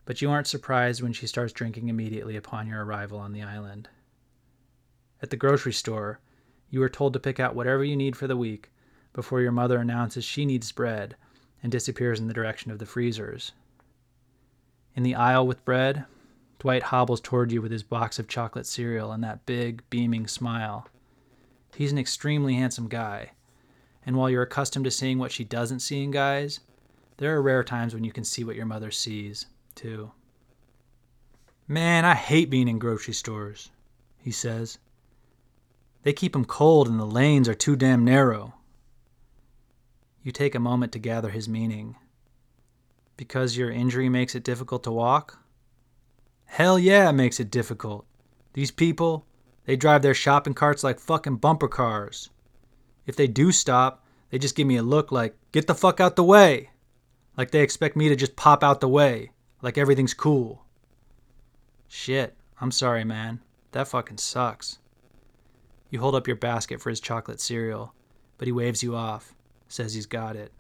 but 0.07 0.21
you 0.21 0.31
aren't 0.31 0.47
surprised 0.47 1.03
when 1.03 1.11
she 1.11 1.27
starts 1.27 1.51
drinking 1.51 1.89
immediately 1.89 2.37
upon 2.37 2.65
your 2.65 2.83
arrival 2.83 3.19
on 3.19 3.33
the 3.33 3.43
island. 3.43 3.89
At 5.21 5.31
the 5.31 5.35
grocery 5.35 5.73
store, 5.73 6.21
you 6.69 6.81
are 6.81 6.89
told 6.89 7.11
to 7.11 7.19
pick 7.19 7.41
out 7.41 7.55
whatever 7.55 7.83
you 7.83 7.97
need 7.97 8.15
for 8.15 8.25
the 8.25 8.37
week 8.37 8.71
before 9.17 9.41
your 9.41 9.51
mother 9.51 9.79
announces 9.79 10.23
she 10.23 10.45
needs 10.45 10.71
bread 10.71 11.15
and 11.63 11.71
disappears 11.71 12.19
in 12.19 12.27
the 12.27 12.35
direction 12.35 12.69
of 12.69 12.77
the 12.77 12.85
freezers. 12.85 13.51
In 14.95 15.01
the 15.01 15.15
aisle 15.15 15.47
with 15.47 15.65
bread, 15.65 16.05
Dwight 16.59 16.83
hobbles 16.83 17.19
toward 17.19 17.51
you 17.51 17.59
with 17.59 17.71
his 17.71 17.81
box 17.81 18.19
of 18.19 18.27
chocolate 18.27 18.67
cereal 18.67 19.11
and 19.11 19.23
that 19.23 19.47
big, 19.47 19.81
beaming 19.89 20.27
smile. 20.27 20.87
He's 21.75 21.91
an 21.91 21.97
extremely 21.97 22.53
handsome 22.53 22.87
guy, 22.87 23.31
and 24.05 24.15
while 24.15 24.29
you're 24.29 24.43
accustomed 24.43 24.85
to 24.85 24.91
seeing 24.91 25.17
what 25.17 25.31
she 25.31 25.43
doesn't 25.43 25.79
see 25.79 26.03
in 26.03 26.11
guys, 26.11 26.59
there 27.17 27.35
are 27.35 27.41
rare 27.41 27.63
times 27.63 27.95
when 27.95 28.03
you 28.03 28.11
can 28.11 28.23
see 28.23 28.43
what 28.43 28.55
your 28.55 28.67
mother 28.67 28.91
sees 28.91 29.47
too. 29.73 30.11
Man, 31.67 32.05
I 32.05 32.13
hate 32.13 32.51
being 32.51 32.67
in 32.67 32.77
grocery 32.77 33.15
stores, 33.15 33.71
he 34.19 34.29
says. 34.29 34.77
They 36.03 36.13
keep 36.13 36.35
'em 36.35 36.45
cold 36.45 36.87
and 36.87 36.99
the 36.99 37.05
lanes 37.07 37.49
are 37.49 37.55
too 37.55 37.75
damn 37.75 38.05
narrow. 38.05 38.53
You 40.27 40.33
take 40.33 40.55
a 40.55 40.59
moment 40.59 40.91
to 40.91 40.99
gather 40.99 41.29
his 41.29 41.47
meaning. 41.47 41.95
Because 43.15 43.55
your 43.55 43.71
injury 43.71 44.09
makes 44.09 44.35
it 44.35 44.43
difficult 44.43 44.83
to 44.83 44.91
walk? 44.91 45.39
Hell 46.43 46.77
yeah, 46.77 47.07
it 47.07 47.13
makes 47.13 47.39
it 47.39 47.49
difficult. 47.49 48.05
These 48.51 48.71
people, 48.71 49.25
they 49.63 49.77
drive 49.77 50.01
their 50.01 50.13
shopping 50.13 50.53
carts 50.53 50.83
like 50.83 50.99
fucking 50.99 51.37
bumper 51.37 51.69
cars. 51.69 52.29
If 53.05 53.15
they 53.15 53.27
do 53.27 53.53
stop, 53.53 54.03
they 54.29 54.37
just 54.37 54.57
give 54.57 54.67
me 54.67 54.75
a 54.75 54.83
look 54.83 55.13
like, 55.13 55.37
get 55.53 55.65
the 55.65 55.73
fuck 55.73 56.01
out 56.01 56.17
the 56.17 56.25
way. 56.25 56.71
Like 57.37 57.51
they 57.51 57.61
expect 57.61 57.95
me 57.95 58.09
to 58.09 58.15
just 58.17 58.35
pop 58.35 58.65
out 58.65 58.81
the 58.81 58.89
way 58.89 59.31
like 59.61 59.77
everything's 59.77 60.13
cool. 60.13 60.65
Shit, 61.87 62.35
I'm 62.59 62.71
sorry, 62.71 63.05
man. 63.05 63.39
That 63.71 63.87
fucking 63.87 64.17
sucks. 64.17 64.79
You 65.89 66.01
hold 66.01 66.15
up 66.15 66.27
your 66.27 66.35
basket 66.35 66.81
for 66.81 66.89
his 66.89 66.99
chocolate 66.99 67.39
cereal, 67.39 67.93
but 68.37 68.45
he 68.45 68.51
waves 68.51 68.83
you 68.83 68.93
off, 68.93 69.33
says 69.67 69.93
he's 69.93 70.05
got 70.05 70.35
it. 70.35 70.51